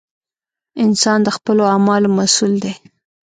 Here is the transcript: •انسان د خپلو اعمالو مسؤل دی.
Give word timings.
•انسان 0.83 1.19
د 1.23 1.27
خپلو 1.37 1.61
اعمالو 1.73 2.07
مسؤل 2.17 2.53
دی. 2.63 2.73